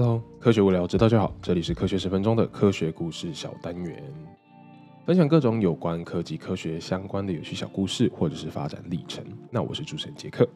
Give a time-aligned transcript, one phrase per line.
[0.00, 4.00] Hello，科学无聊知道就好，这里是科学十分钟的科学故事小单元，
[5.04, 9.24] 分享各种有关科技科学相关的有趣小故事或者是发展历程。
[9.50, 10.48] 那我是主持人杰克，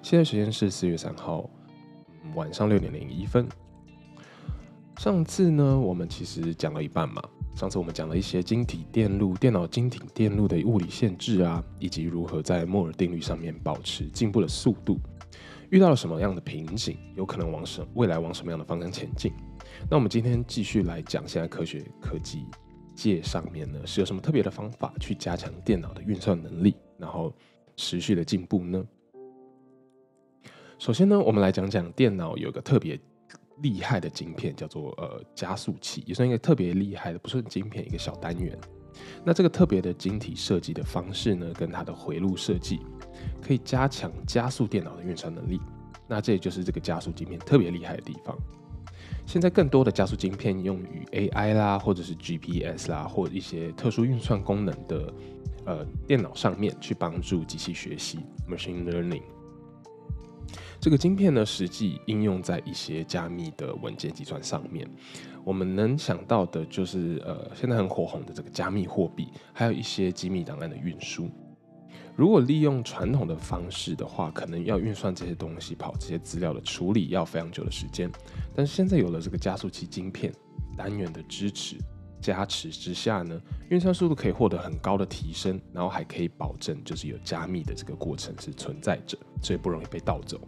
[0.00, 1.46] 现在时间是四月三号
[2.34, 3.46] 晚上六点零一分。
[4.96, 7.22] 上次呢，我们其实讲了一半嘛。
[7.54, 14.98] 上次我们讲了一些晶体电路、电脑晶体电路的物理限制啊，以及如何在摩尔定律上面保持进步的速度。
[15.70, 16.96] 遇到了什么样的瓶颈？
[17.14, 19.32] 有可能往什未来往什么样的方向前进？
[19.90, 22.46] 那我们今天继续来讲，现在科学科技
[22.94, 27.34] 界上面呢，是有什么特别的方法去加强电脑的运算能力，然后
[27.76, 28.84] 持续的进步呢？
[30.78, 32.98] 首先呢，我们来讲讲电脑有个特别。
[33.60, 38.56] 厉害的晶片叫做呃加速器，也算一个特别厉害的，不是晶片，一个小单元。
[39.24, 42.78] 那这个特别的晶体设计的方式呢，跟它的回路设计，
[43.40, 45.60] 可以加强加速电脑的运算能力。
[46.06, 48.36] 那这也就是这个加速晶片特别厉害的地方。
[49.26, 55.12] 现在更多的加速晶片用于 AI 啦，或者是 GPS 啦，或一些特殊运算功能的
[55.66, 59.22] 呃电脑上面，去帮助机器学习 （machine learning）。
[60.80, 64.88] 这个晶片呢，实际应用在一些加密的文件计算上面。
[65.44, 71.28] 我们能想到的就是，呃，现在很火红的这个加密货币，还有一些机密档案的运输。
[72.18, 78.10] 如果利用传统的方式的话，可能要运算这些东西、跑这些资料的处理要非常久的时间。
[78.56, 80.32] 但是现在有了这个加速器晶片
[80.76, 81.76] 单元的支持
[82.20, 90.40] 加持之下呢，运算速度可以获得很高的提升，然后还可以保证就是有加密的这个过程是存在着，所以不容易被盗走。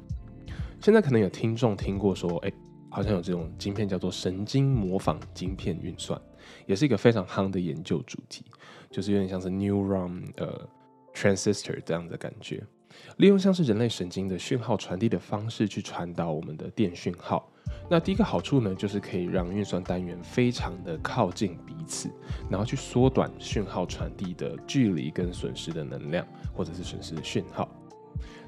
[0.81, 2.53] 现在可能有听众听过说，哎，
[2.91, 6.21] 好像有这种晶片叫做神经模仿晶片运算，
[6.67, 8.45] 也是一个非常夯的研究主题，
[8.91, 10.69] 就是有点像是 neuron 呃
[11.15, 12.63] transistor 这样的感觉，
[13.19, 17.51] 利用像是人类神经的讯号传递的方式去传导我们的电讯号。
[17.89, 22.11] 那第一个好处呢，就是可以让运算单元非常的靠近彼此，
[22.49, 27.69] 然后去缩短讯号传递的距离跟损失的能量，或者是损失的讯号。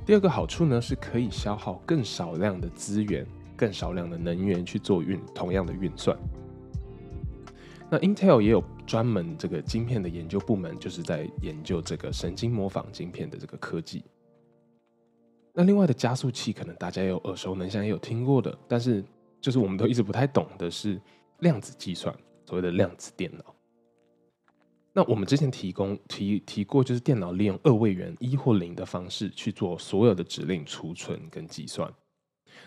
[0.05, 3.25] 第二个好处呢，是可以消耗更少量的资源、
[3.57, 6.17] 更少量的能源去做运同样的运算。
[7.89, 14.05] 那 Intel 也有专门这个晶片的研究部门，就是在研究这个神经模仿晶片的这个科技。
[15.55, 19.05] 那另外的加速器，可能大家有耳熟能详，也有听过的，但是
[19.41, 21.01] 就是我们都一直不太懂的是
[21.41, 22.15] 量子计算，
[22.47, 23.55] 所谓的量子电脑。
[24.95, 31.91] 那我们之前提供提提过，就是电脑利用二位元一或零的方式去做所有的指令储存跟计算。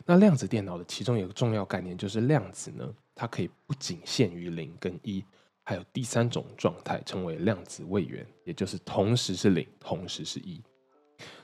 [0.05, 5.23] 那量子电脑的其中有个重要概念，就是量子呢，它可以不仅限于零跟一，
[5.65, 10.61] 还有第三种状态，称为量子位元，也就是同时是零，同时是一。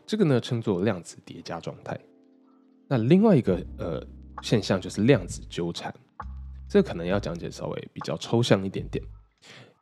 [0.06, 2.00] 这个呢称作量子叠加状态。
[2.88, 4.06] 那另外一个呃
[4.44, 5.94] 现象就是量子纠缠，
[6.70, 9.04] 这可能要讲解稍微比较抽象一点点。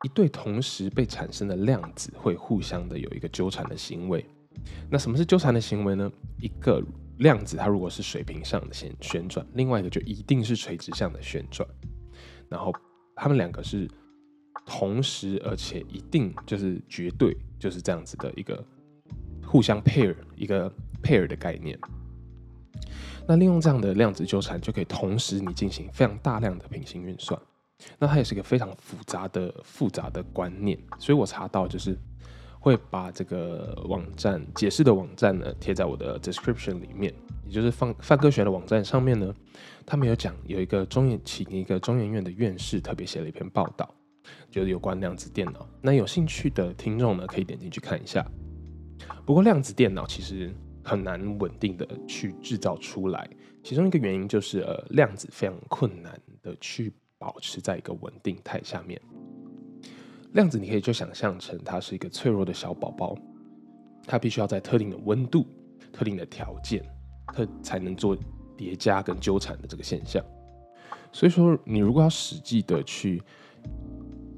[0.06, 4.26] 一对同时被产生的量子会互相的有一个纠缠的行为。
[4.90, 6.10] 那什么是纠缠的行为呢？
[6.40, 6.82] 一个
[7.18, 11.68] 量子它如果是水平上的旋旋转，另外一个就一定是垂直向的旋转。
[12.48, 12.72] 然后
[13.16, 13.90] 它们两个是
[14.66, 18.64] 同时，而且一定就是绝对就是这样子的一个
[19.46, 20.72] 互相 pair 一个
[21.03, 21.78] pair 的概念。
[23.28, 27.40] 那利用这样的量子纠缠，就可以同时你进行非常大量的平行运算。
[27.98, 31.98] 那它也是一个非常复杂的复杂的观念，所以我查到就是
[32.59, 37.14] 会把这个网站解释的网站呢贴在我的 description 里面，
[37.46, 39.34] 也就是范范科学的网站上面呢，
[39.86, 43.89] 他们有讲有一个中研请一个中研院的院士特别写了一篇报道，
[44.50, 45.68] 就是有关量子电脑。
[45.81, 48.25] 那有兴趣的听众呢可以点进去看一下。
[49.25, 53.30] 不过量子电脑其实很难稳定的去制造出来，
[53.63, 56.94] 其中一个原因就是呃量子非常困难的去。
[57.21, 58.98] 保持在一个稳定态下面，
[60.31, 63.13] 量子你可以就想象成它是一个脆弱的小宝宝，
[64.07, 65.45] 它必须要在特定的温度、
[65.92, 66.81] 特定的条件，
[67.27, 68.18] 它才能做
[68.56, 70.24] 叠加跟纠缠的这个现象。
[71.12, 73.22] 所以说，你如果要实际的去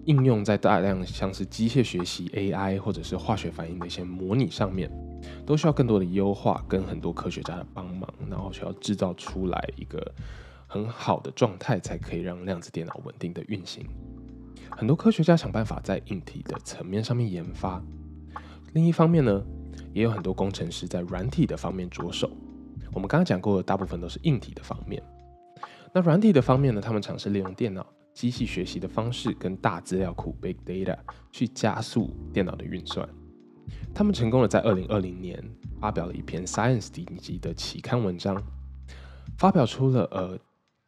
[0.05, 4.91] 应用在大量像是机械学习、AI 或者是化学反应的一些模拟上面，
[5.45, 10.13] 都需要更多的优化跟很多科学家的帮忙，然后需要制造出来一个。
[10.73, 13.85] 很好的状态才可以让量子电脑稳定的运行。
[14.69, 17.83] 很多科学家想办法在硬体的层面上面研发，
[18.71, 19.43] 另一方面呢，
[19.91, 22.31] 也有很多工程师在软体的方面着手。
[22.93, 25.03] 我们刚刚讲过的大部分都是硬体的方面。
[25.93, 30.97] 那软体的方面呢，他们尝试利用电脑机器学习的方式跟大资料库 （big data）
[31.31, 33.07] 去加速电脑的运算。
[33.93, 35.43] 他们成功的在二零二零年
[35.79, 38.41] 发表了一篇 Science 顶级的期刊文章，
[39.37, 40.39] 发表出了呃。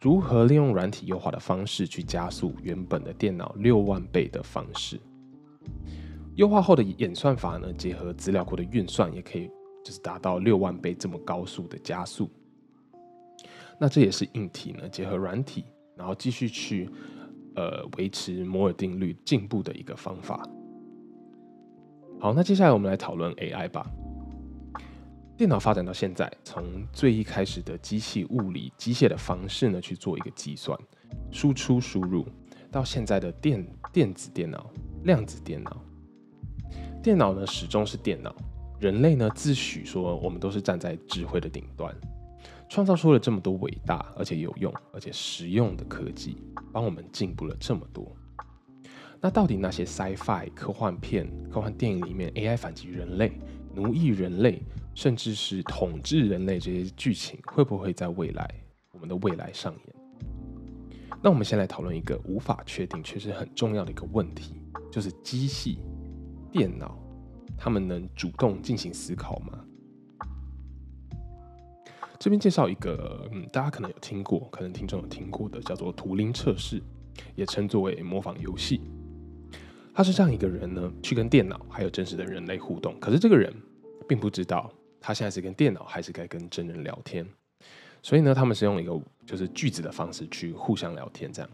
[0.01, 4.99] 如何利用软体优化的方式去加速原本的电脑六万倍的方式。
[6.35, 9.49] 优化后的演算法呢，结合资料库的运算，也可以
[9.81, 12.29] 就是达到六万倍这么高速的加速。
[13.79, 15.63] 那这也是硬体呢结合软体，
[15.95, 16.89] 然后继续去
[17.55, 20.47] 呃维持摩尔定律进步的一个方法。
[22.19, 23.85] 好，那接下来我们来讨论 AI 吧。
[25.35, 26.63] 电脑发展到现在，从
[26.93, 30.77] 最一开始的机器物理机械的方式呢去做一个计算、
[31.31, 32.25] 输出、输入，
[32.71, 34.69] 到现在的电电子电脑、
[35.03, 35.83] 量子电脑。
[37.01, 38.33] 电脑呢始终是电脑，
[38.79, 41.93] 人类呢自诩说我们都是站在智慧的顶端，
[42.69, 46.37] 创造出了这么多伟大而且有用而且实用的科技，
[46.71, 48.15] 帮我们进步了这么多。
[49.21, 53.31] 那到底那些 sci-fi 科幻片、科幻电影里面 AI 反击人类、
[53.73, 54.61] 奴役人类，
[54.93, 58.49] 甚至是统治人类这些剧情，会不会在未来
[58.91, 59.95] 我们的未来上演？
[61.21, 64.55] 那我们先来讨论一个无法确定却是很重要的一个问题，
[64.91, 65.79] 就是机器。
[66.51, 66.99] 电脑，
[67.57, 69.65] 他们能主动进行思考吗？
[72.23, 76.81] 这边介绍一个，嗯，大家可能有听过，可能听众有听过的，叫做图灵测试，
[77.35, 78.79] 也称作为模仿游戏。
[79.93, 83.53] 他是这样一个人呢，去跟电脑还有真实的人类互动，可是这个人
[84.07, 84.71] 并不知道
[85.01, 87.27] 他现在是跟电脑还是该跟真人聊天，
[88.01, 91.29] 所以呢，他们是用一个就是句子的方式去互相聊天。
[91.29, 91.51] 这样，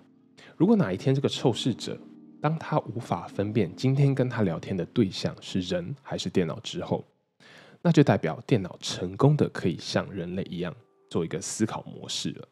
[0.55, 1.99] 如果哪一天这个受试者，
[2.39, 7.03] 当他无法分辨今天跟他聊天的对象是人还是电脑之后，
[7.81, 10.75] 那就代表电脑成功的可以像人类一样
[11.09, 12.47] 做一个思考模式了。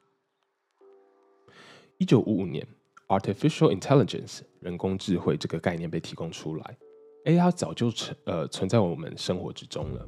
[1.97, 2.65] 一九五五年
[3.07, 6.77] ，artificial intelligence 人工智慧这个概念被提供出来
[7.25, 10.07] ，AI 早就存呃存在我们生活之中了。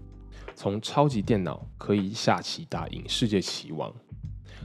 [0.56, 3.94] 从超级电脑可以下棋打赢世界棋王，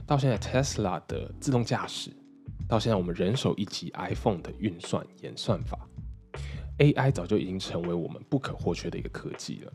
[0.05, 2.11] 到现在 Tesla 的自动驾驶。
[2.67, 5.87] 到现在，我们人手一机 iPhone 的运算演算法
[6.79, 9.73] ，AI 早就已经成为我们不可或缺的一个科技了。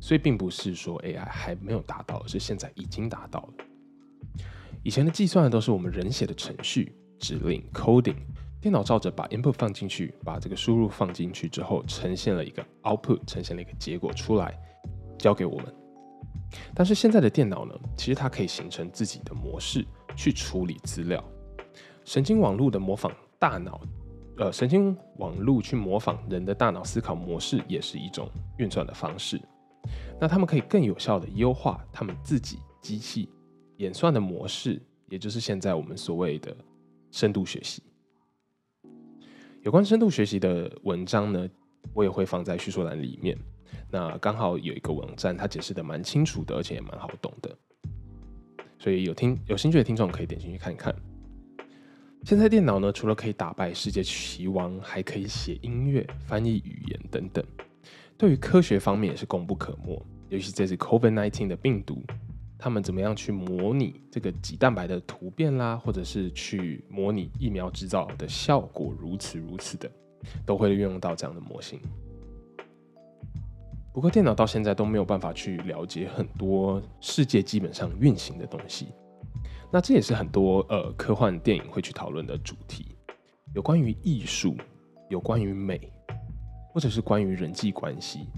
[0.00, 3.64] 所以，并不是说 AI 还没有达到，而是现在已经达到了。
[4.82, 8.16] 以前的计算都是我们人写的程序指令 coding，
[8.62, 14.58] 电脑照着把 input 放进去，把这个输入放进去之后，呈现了一个 output，呈现了一个结果出来，
[15.18, 15.74] 交给我们。
[16.74, 19.84] 但是现在的电脑呢，其实它可以形成自己的模式
[20.16, 21.22] 去处理资料。
[22.06, 23.80] 神经网络的模仿大脑，
[24.38, 29.38] 呃，神经网络去模仿人的大脑思考模式，也是一种运算的方式。
[30.20, 33.28] 那他们可以更有效的优化他们自己机器
[33.78, 36.54] 演算的模式，也就是现在我们所谓的
[37.10, 37.82] 深度学习。
[39.62, 41.48] 有关深度学习的文章呢，
[41.94, 43.36] 我也会放在叙述栏里面。
[43.90, 47.56] 那刚好有一个网站，它解释的蛮清楚的，而且也蛮好懂的，
[48.78, 50.94] 所以有听有兴趣的听众可以点进去看看。
[52.24, 57.42] 现在电脑呢，除了可以打败世界棋王，还可以写音乐、翻译语言等等。
[58.16, 60.04] 对于科学方面也是功不可没。
[60.28, 62.02] 尤其这次 COVID-19 的病毒，
[62.56, 69.90] 他们怎么样去模拟这个脊蛋白的突变啦，或者是去模拟疫苗制造的效果，如此如此的，
[70.46, 71.80] 都会运用到这样的模型。
[73.92, 78.86] 不过电脑到现在都没有办法去了解很多世界基本上运行的东西。
[79.72, 82.94] 那这也是很多呃科幻电影会去讨论的主题，
[83.52, 84.56] 有关于艺术，
[85.08, 85.92] 有关于美，
[86.72, 88.28] 或者是关于人际关系，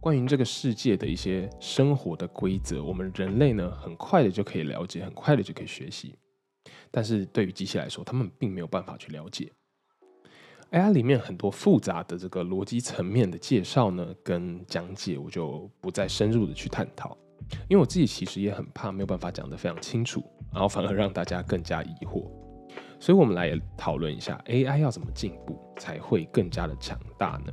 [0.00, 6.14] 关于这个世界的一些生活的规则，我们人类呢很快的就可以了解，很快的就可以学习。
[6.90, 9.50] 但是对于机器来说，他们并没有办法去了解。
[10.70, 17.16] AI 里面很多复杂的这个逻辑层面的介绍呢，跟讲解，我就不再深入的去探讨。
[17.68, 22.30] 因为我自己其实也很怕没有办法讲得非常清楚，然后反而让大家更加疑惑，
[23.00, 27.52] 所以我们来讨论一下 AI 要怎么进步才会更加的强大呢？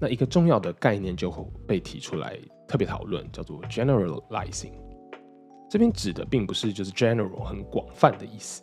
[0.00, 4.72] 那一个重要的概念就会被提出来特别讨论，叫做 generalizing。
[5.70, 8.62] 这边指的并不是就是 general 很广泛的意思，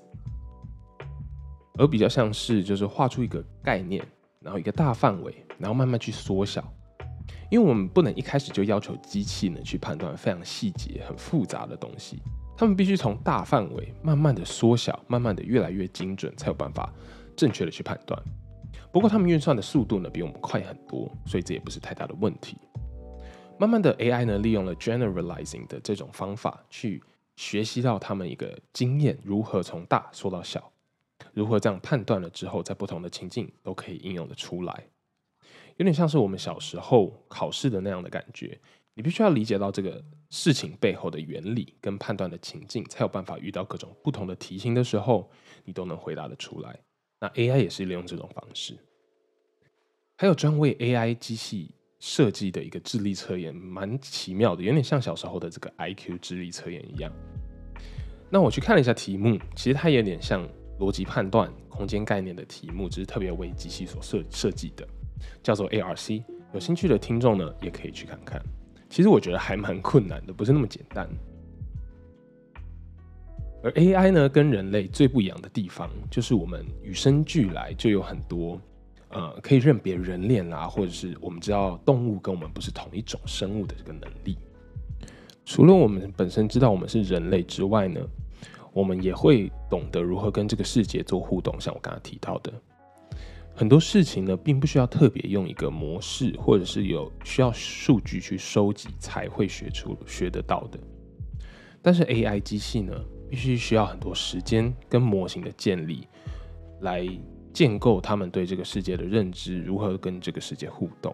[1.77, 4.05] 而比较像是就是画出一个概念，
[4.39, 6.63] 然后一个大范围，然后慢慢去缩小。
[7.49, 12.21] 因为我们不能一开始就要求机器呢去判断非常细节、很复杂的东西，
[12.55, 16.93] 他们必须从大范围慢慢的缩小，慢慢的越来越精准，才有办法
[17.35, 18.17] 正确的去判断。
[18.91, 22.57] 不过他们运算的速度呢比我们快很多，所以这也不是太大的问题。
[23.57, 27.01] 慢慢的 AI 呢利用了 generalizing 的这种方法去
[27.35, 30.71] 学习到他们一个经验，如何从大缩到小，
[31.33, 34.87] 如何这样判断了之后，在不同的情境都可以应用的出来。
[35.77, 38.59] 有点像是我们小时候考试的那样的感觉，
[38.93, 45.31] 你必须要理解到这个事情背后的原理跟判断的情境，才有办法遇到各种不同的题型的时候，
[45.63, 46.77] 你都能回答的出来。
[47.21, 48.75] 那 AI 也是利用这种方式。
[50.17, 57.11] 还有专为 AI 机器设计的一个智力测验，蛮奇妙的，有点像小时候的这个 IQ 智力测验一样。
[58.29, 60.47] 那我去看了一下题目，其实它也有点像
[60.79, 64.87] 逻辑判断、空间概念的题目，只是特别为机器所设设计的，
[65.43, 66.23] 叫做 ARC。
[66.53, 68.41] 有兴趣的听众呢，也可以去看看。
[68.89, 71.07] 其实我觉得还蛮困难的，不是那么简单。
[73.63, 78.59] 而 AI 呢，跟人类最不一样的地方，就是我们与生俱来就有很多。
[79.09, 84.37] 呃，可以认别人脸啊，或者是我们知道动物跟我们不是同一种生物的这个能力。
[85.43, 87.99] 除了我们本身知道我们是人类之外呢，
[88.71, 91.59] 我们也会懂得如何跟这个世界做互动。
[91.59, 92.53] 像我刚刚提到的，
[93.53, 100.79] 很多事情呢，并不需要特别用一个模式，或者是有需要数据去收集才会学出学得到的。
[101.81, 102.93] 但是 AI 机器呢，
[103.31, 106.07] 必须需要很多时间跟模型的建立
[106.81, 107.07] 来。
[107.53, 111.13] 建构他们对这个世界的认知，如何跟这个世界互动。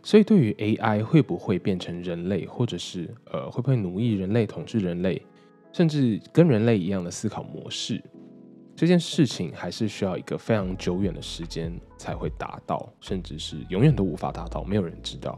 [0.00, 5.20] 所以，对于 AI 会不会变成人类，或者是呃会不会奴役人类、统治人类，
[5.72, 8.00] 甚至跟人类一样的思考模式，
[8.76, 15.36] 这件事情还是需要一个非常久远的时间才会达到，甚至是永远都无法达到，没有人知道。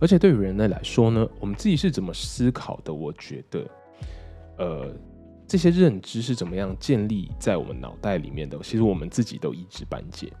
[0.00, 2.94] 而且，对于人类来说呢，我们自己是怎么思考的？
[2.94, 3.68] 我觉得，
[4.58, 4.94] 呃。
[5.48, 8.58] 这些认知是怎么样建立在我们脑袋里面的？
[8.64, 10.32] 其实我们自己都一知半解，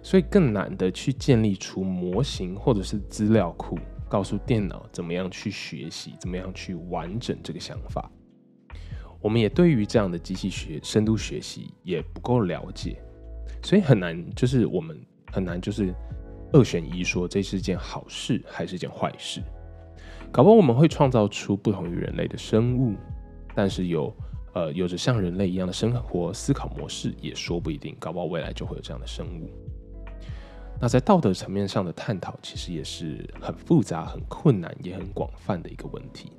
[0.00, 3.76] 所以更难的去建立出模型或者是资料库，
[4.08, 8.08] 告诉电脑怎么样去学习，怎么样去完整这个想法。
[9.20, 13.02] 我们也对于这样的机器学深度学习也不够了解，
[13.60, 14.96] 所以很难，就是我们
[15.32, 15.92] 很难就是
[16.52, 19.42] 二选一，说这是件好事还是件坏事。
[20.30, 22.94] 搞不好我们会创造出不同于人类的生物，
[23.54, 24.14] 但是有。
[24.54, 29.50] 呃，有着像人类一样的生活思考模式，也说不一定，搞不好未来就会有这样的生物。
[30.80, 36.30] 那在道德层面上的探讨，其实也是很复杂、很困难、也很广泛的一个问题。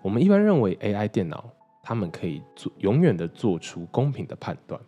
[0.00, 1.52] 我们一般认为 AI 电脑，
[1.82, 4.80] 他们可以做永远的做出公平的判断，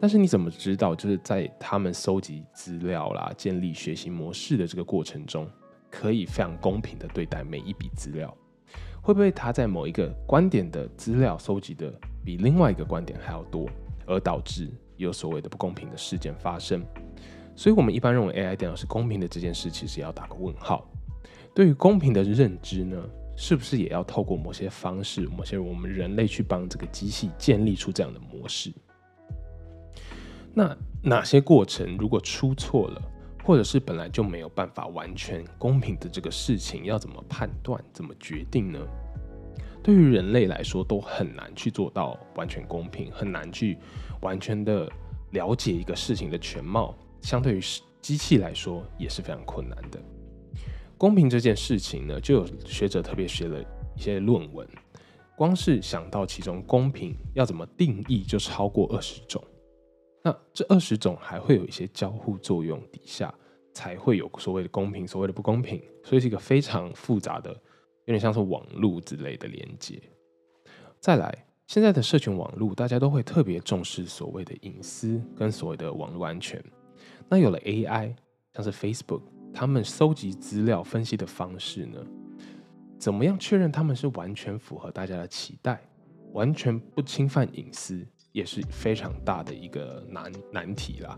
[0.00, 5.46] 但是你怎么知道，就是在他们搜集资料啦、建立学习模式的这个过程中，
[5.90, 8.34] 可以非常公平的对待每一笔资料？
[9.04, 11.92] 会不会他在某一个观点的资料收集的
[12.24, 13.68] 比另外一个观点还要多，
[14.06, 16.82] 而导致有所谓的不公平的事件发生？
[17.54, 20.90] 所以，我们一般认为 AI 电脑是公平的这件事，其实也要打个问号。
[21.54, 22.96] 对于公平的认知呢，
[23.36, 28.72] 是不是也要透过某些方式、某些我们人类去帮这个机器建立出这样的模式？
[30.54, 33.02] 那哪些过程如果出错了？
[33.44, 38.80] 或者是本来就没有办法完全公平的这个事情，要怎么判断、怎么决定呢？
[39.82, 43.76] 对于人类来说，都很难去做到完全公平，很难去
[44.22, 44.90] 完全的
[45.32, 46.96] 了解一个事情的全貌。
[47.20, 47.60] 相对于
[48.00, 50.00] 机器来说，也是非常困难的。
[50.96, 53.60] 公平这件事情呢，就有学者特别写了
[53.94, 54.66] 一些论文，
[55.36, 59.44] 光是想到其中公平要怎么定义，就超过二十种。
[60.26, 63.32] 那这二十种还会有一些交互作用底下，
[63.74, 70.00] 才会有所谓的公平，所谓的不公平，所以是一个非常复杂的，有点像是网络之类的连接。
[70.98, 76.64] 再来，现在的社群网络，大家都会特别重视所谓的隐私跟所谓的网络安全。
[77.28, 78.14] 那有了 AI，
[78.54, 79.20] 像是 Facebook，
[79.52, 81.98] 他们搜集资料分析的方式呢，
[82.98, 85.86] 怎么样确认他们是完全符合大家的期待，
[86.32, 88.06] 完全不侵犯隐私？
[88.34, 91.16] 也是非常大的一个难难题啦。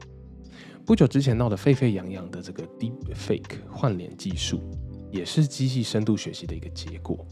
[0.85, 4.61] 不久之前闹得沸沸扬扬的这个 Deep Fake 换脸技术，
[5.11, 7.27] 也是机器深度学习的一个结果。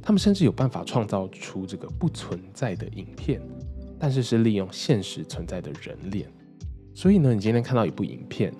[0.00, 3.42] 他们甚至有办法创造出这个不存在的影片，
[3.98, 6.32] 但是是利用现实存在的人脸。
[6.94, 8.54] 所以呢，你今天看到一部影片，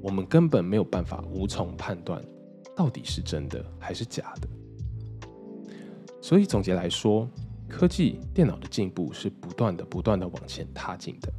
[0.00, 2.24] 我们根本没有办法无从判断
[2.74, 4.48] 到底是真的还是假的。
[6.22, 7.28] 所以总结来说。
[7.78, 11.32] 科技电脑的进步是不断的、不断的往前踏进的。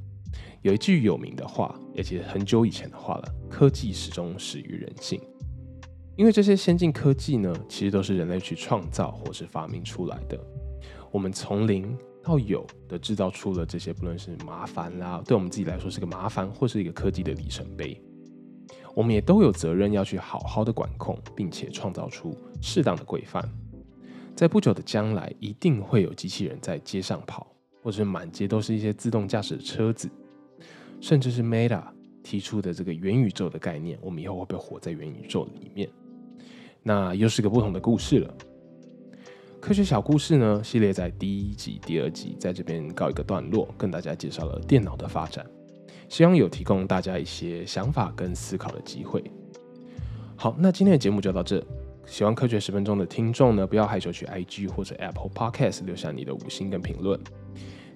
[0.61, 5.19] 有一句有名的话，也其实很久以前的话了：科技始终始于人性。
[6.15, 10.39] 因为这些先进科技呢，其实都是人类去创造或是发明出来的。
[11.11, 11.93] 我们从零
[12.23, 18.01] 到有的制造出了这些，不论是麻烦啦，对我们自己来说是个麻烦，或是一个科技的里程碑。
[18.95, 23.43] 我们也都有责任要去好好的管控，并且创造出适当的规范。
[24.39, 27.45] 在不久的将来，一定会有机器人在街上跑，
[27.83, 30.09] 或者满街都是一些自动驾驶的车子，
[31.01, 31.83] 甚至是 Meta
[32.23, 35.89] 提出的这个元宇宙的概念，我们以后会不会活在元宇宙里面？
[36.81, 38.33] 那又是个不同的故事了。
[39.59, 45.45] 科学小故事呢，系列在第一集、第二集在这边告一个段落，跟大家介绍了电脑的发展，
[46.07, 49.21] 希望有提供大家一些想法跟思考的机会。
[50.37, 51.61] 好，那今天的节目就到这。
[52.09, 57.19] 喜欢科学十分钟的听众呢，不要害羞去 IG 或者 Apple Podcast 留下你的五星跟评论。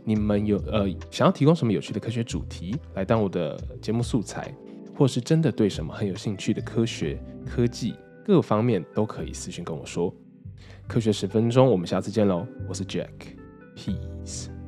[0.06, 4.54] 你们有呃想要提供什么有趣的科学主题来当我的节目素材，
[4.96, 10.14] 或是真的对什么很有兴趣的科学、科技各方面都可以私信跟我说。
[10.88, 12.46] 科学十分钟，我们下次见喽！
[12.70, 14.63] 我是 Jack，Peace。